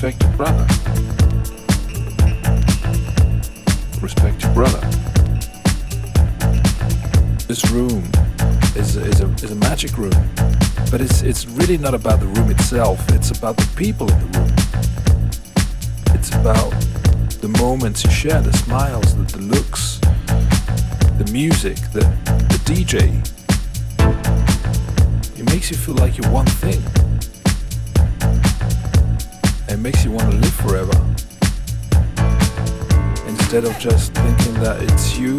Respect 0.00 0.22
your 0.22 0.32
brother. 0.36 0.66
Respect 4.00 4.42
your 4.44 4.54
brother. 4.54 4.80
This 7.48 7.68
room 7.72 8.04
is 8.76 8.96
a, 8.96 9.04
is 9.04 9.20
a, 9.22 9.26
is 9.42 9.50
a 9.50 9.56
magic 9.56 9.98
room, 9.98 10.12
but 10.92 11.00
it's, 11.00 11.22
it's 11.22 11.46
really 11.46 11.78
not 11.78 11.94
about 11.94 12.20
the 12.20 12.26
room 12.26 12.48
itself, 12.48 13.04
it's 13.10 13.36
about 13.36 13.56
the 13.56 13.68
people 13.76 14.08
in 14.12 14.20
the 14.20 14.38
room. 14.38 14.54
It's 16.14 16.32
about 16.32 16.70
the 17.40 17.48
moments 17.58 18.04
you 18.04 18.10
share, 18.12 18.40
the 18.40 18.52
smiles, 18.52 19.16
the, 19.16 19.24
the 19.36 19.42
looks, 19.42 19.98
the 21.18 21.28
music, 21.32 21.74
the, 21.90 22.02
the 22.50 22.60
DJ. 22.64 23.18
It 25.36 25.44
makes 25.46 25.72
you 25.72 25.76
feel 25.76 25.96
like 25.96 26.18
you're 26.18 26.30
one 26.30 26.46
thing 26.46 27.07
it 29.78 29.82
makes 29.82 30.04
you 30.04 30.10
want 30.10 30.28
to 30.28 30.36
live 30.36 30.54
forever. 30.54 30.98
Instead 33.28 33.64
of 33.64 33.78
just 33.78 34.12
thinking 34.12 34.54
that 34.54 34.78
it's 34.82 35.16
you 35.16 35.34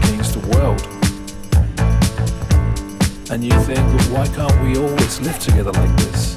against 0.00 0.32
the 0.32 0.42
world. 0.54 0.80
And 3.30 3.44
you 3.44 3.52
think, 3.64 3.84
why 4.12 4.26
can't 4.28 4.62
we 4.62 4.78
always 4.78 5.20
live 5.20 5.38
together 5.38 5.72
like 5.72 5.94
this? 5.96 6.33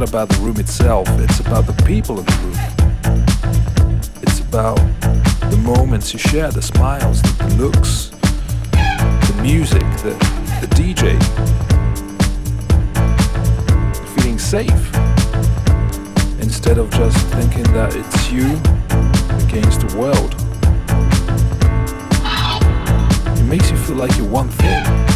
Not 0.00 0.10
about 0.10 0.28
the 0.28 0.36
room 0.42 0.60
itself, 0.60 1.08
it's 1.20 1.40
about 1.40 1.64
the 1.66 1.72
people 1.84 2.18
in 2.18 2.26
the 2.26 2.32
room. 2.42 2.56
It's 4.20 4.40
about 4.40 4.76
the 5.50 5.56
moments 5.64 6.12
you 6.12 6.18
share, 6.18 6.50
the 6.50 6.60
smiles, 6.60 7.22
the, 7.22 7.54
looks, 7.56 8.10
the 8.72 9.38
music, 9.40 9.80
the, 10.04 10.12
the 10.60 10.68
DJ. 10.76 11.16
Feeling 14.16 14.38
safe 14.38 14.94
instead 16.42 16.76
of 16.76 16.90
just 16.90 17.16
thinking 17.28 17.64
that 17.72 17.96
it's 17.96 18.30
you 18.30 18.48
against 19.46 19.80
the 19.80 19.96
world. 19.96 20.34
It 23.38 23.44
makes 23.44 23.70
you 23.70 23.78
feel 23.78 23.96
like 23.96 24.14
you're 24.18 24.28
one 24.28 24.50
thing. 24.50 25.15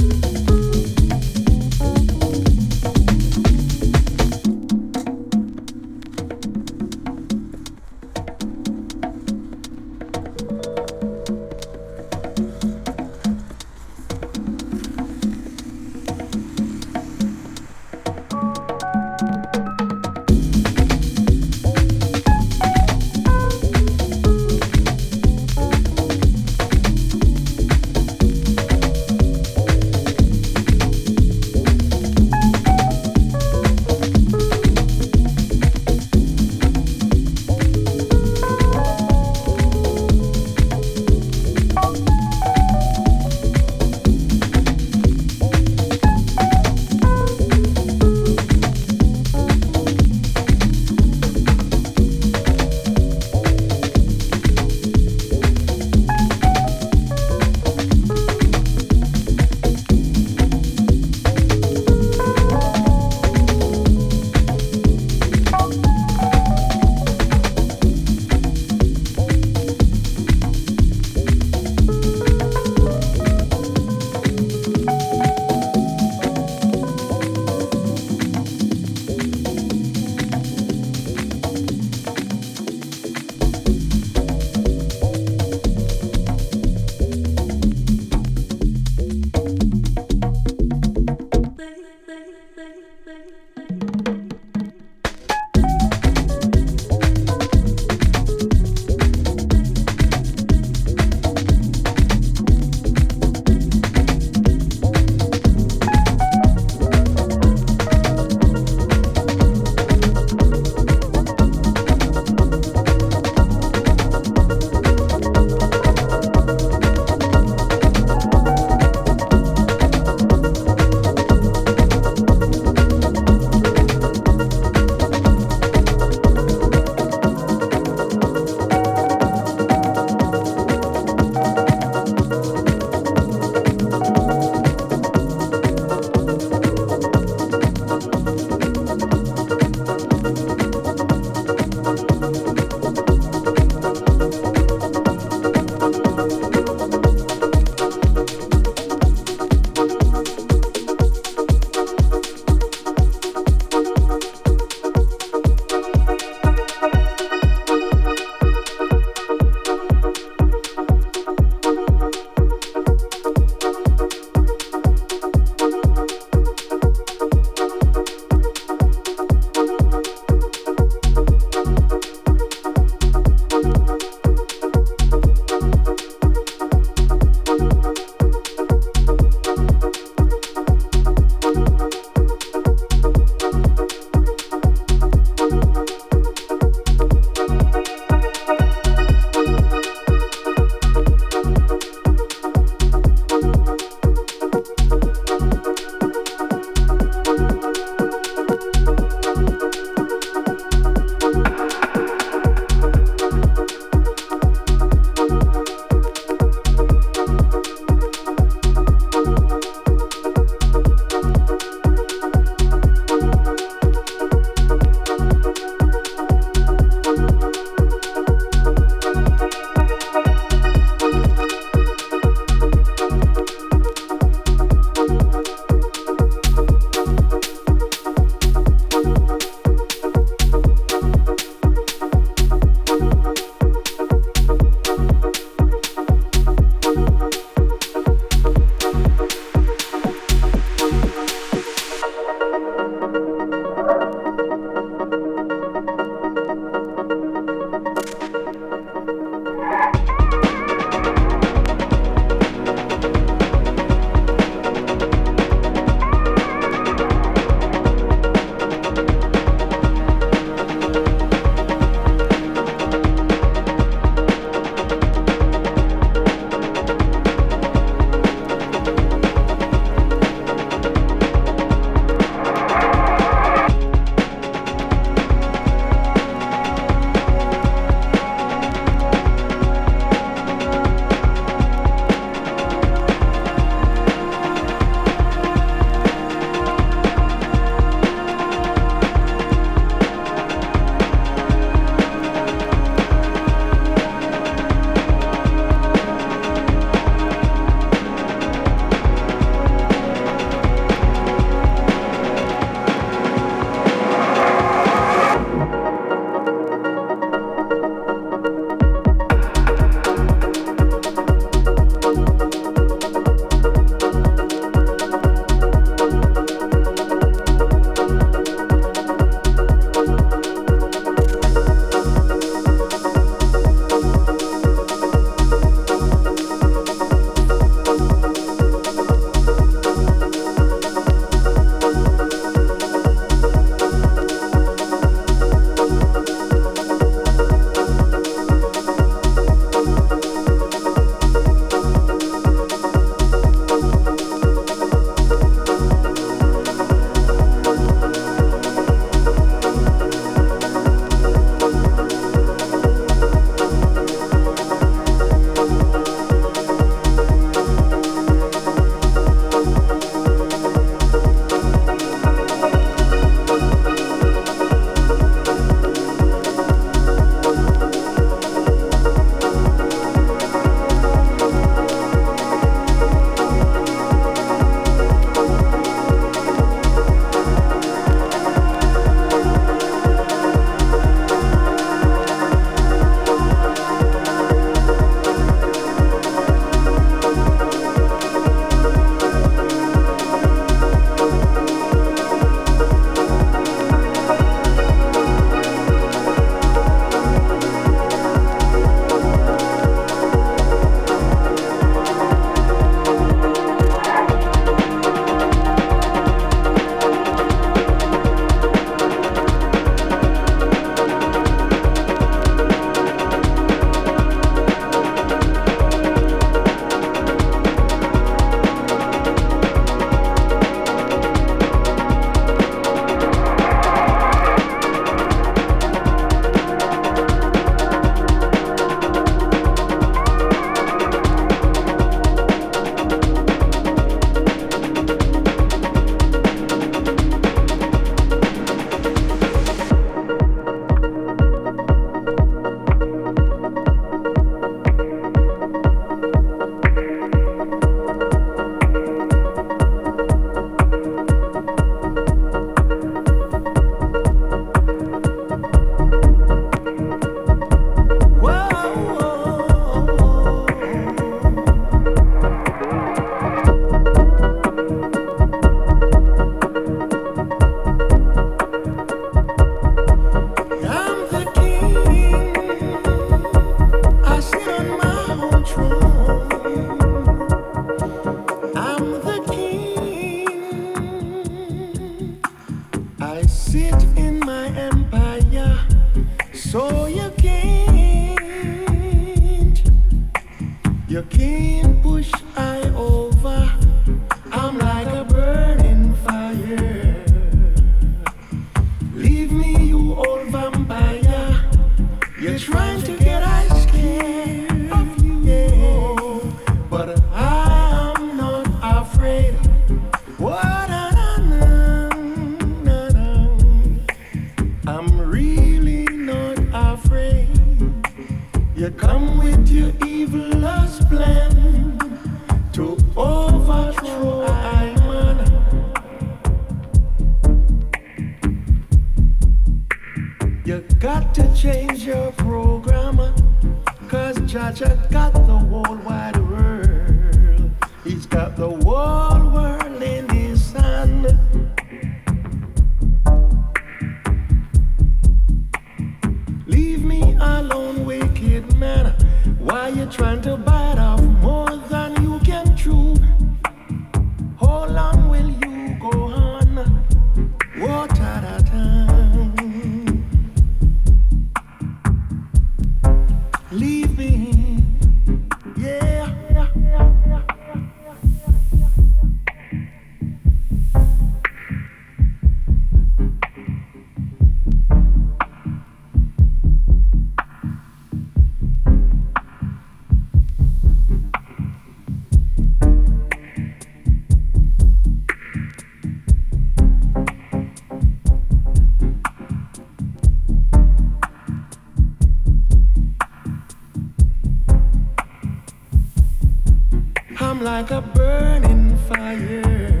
Like 597.88 598.04
a 598.04 598.08
burning 598.08 598.96
fire. 599.08 600.00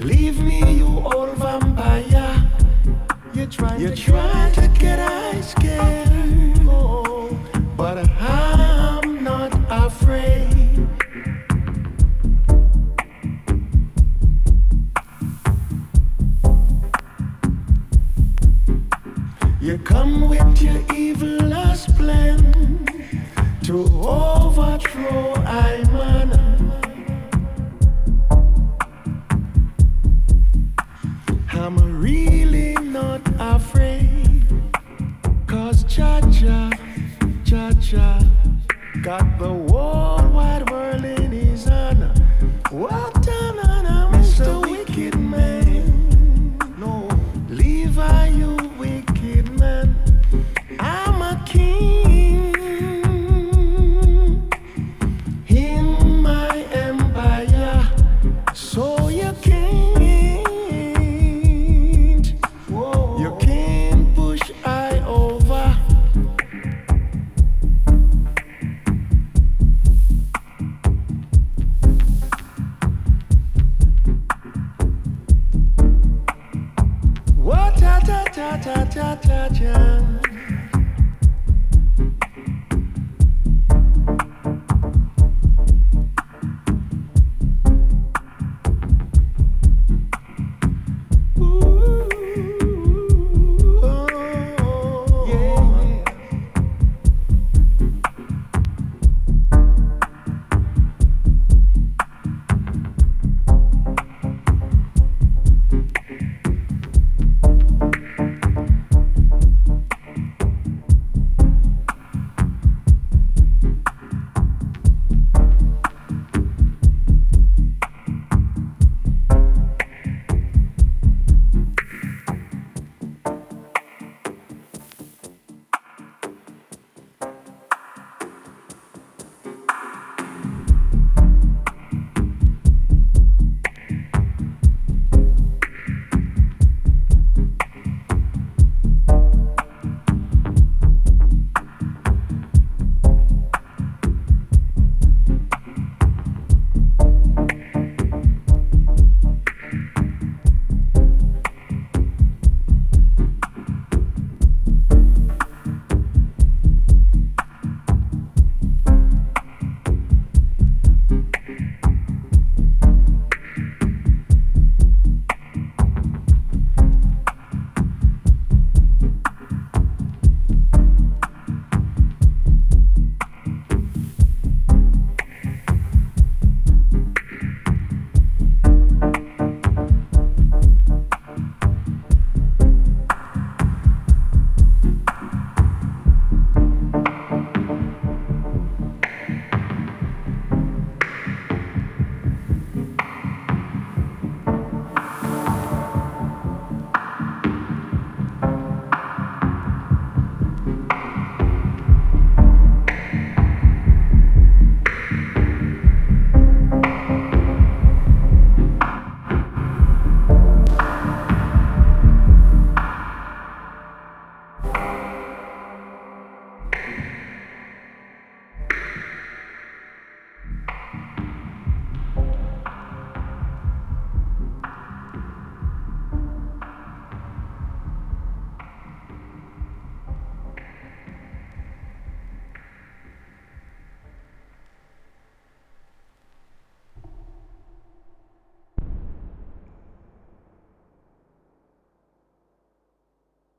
Leave 0.00 0.40
me, 0.42 0.60
you 0.72 0.86
old 0.86 1.36
vampire. 1.38 2.50
You 3.32 3.46
try, 3.46 3.76
you 3.76 3.94
try 3.94 4.50
to 4.54 4.68
get 4.78 4.98
I 4.98 5.40
scared, 5.40 6.58
oh, 6.68 7.30
but 7.76 7.98
I'm 8.20 9.24
not 9.24 9.52
afraid. 9.70 10.88
You 19.60 19.78
come 19.78 20.28
with 20.28 20.62
your 20.62 20.82
evil 20.94 21.48
last 21.48 21.96
plan 21.96 22.77
to 23.68 23.84
overthrow 24.02 25.34
I 25.44 25.84
man. 25.92 26.30
I'm 31.52 32.00
really 32.00 32.72
not 32.76 33.20
afraid, 33.38 34.46
cause 35.46 35.84
Cha 35.84 36.22
Cha, 36.32 36.70
Cha 37.44 37.70
Cha 37.72 38.22
got 39.02 39.38
the 39.38 39.48
whole 39.48 40.07